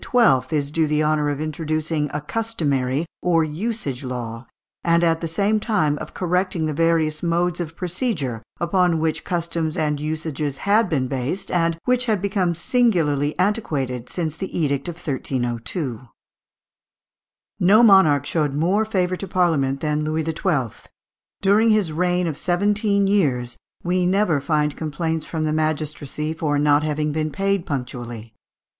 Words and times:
is 0.49 0.71
due 0.71 0.87
the 0.87 1.03
honour 1.03 1.29
of 1.29 1.39
introducing 1.39 2.09
a 2.11 2.19
customary 2.21 3.05
or 3.21 3.43
usage 3.43 4.03
law, 4.03 4.47
and 4.83 5.03
at 5.03 5.21
the 5.21 5.27
same 5.27 5.59
time 5.59 5.95
of 5.99 6.15
correcting 6.15 6.65
the 6.65 6.73
various 6.73 7.21
modes 7.21 7.59
of 7.59 7.75
procedure, 7.75 8.41
upon 8.59 8.99
which 8.99 9.23
customs 9.23 9.77
and 9.77 9.99
usages 9.99 10.57
had 10.65 10.89
been 10.89 11.07
based, 11.07 11.51
and 11.51 11.77
which 11.85 12.07
had 12.07 12.19
become 12.19 12.55
singularly 12.55 13.37
antiquated 13.39 14.09
since 14.09 14.35
the 14.35 14.57
edict 14.57 14.87
of 14.87 14.95
1302. 14.95 16.01
No 17.59 17.83
monarch 17.83 18.25
showed 18.25 18.55
more 18.55 18.83
favour 18.85 19.15
to 19.15 19.27
Parliament 19.27 19.81
than 19.81 20.03
Louis 20.03 20.23
XII. 20.23 20.89
During 21.43 21.69
his 21.69 21.93
reign 21.93 22.25
of 22.25 22.39
seventeen 22.39 23.05
years 23.05 23.55
we 23.83 24.07
never 24.07 24.41
find 24.41 24.75
complaints 24.75 25.27
from 25.27 25.43
the 25.43 25.53
magistracy 25.53 26.33
for 26.33 26.57
not 26.57 26.81
having 26.81 27.11
been 27.11 27.29
paid 27.29 27.67
punctually. 27.67 28.33